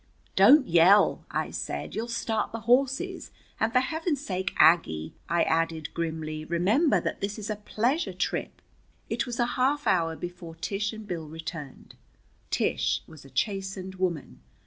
[0.35, 1.93] "Don't yell," I said.
[1.93, 3.29] "You'll start the horses.
[3.59, 8.63] And for Heaven's sake, Aggie," I added grimly, "remember that this is a pleasure trip."
[9.11, 11.93] It was a half hour before Tish and Bill returned.
[12.49, 14.41] Tish was a chastened woman.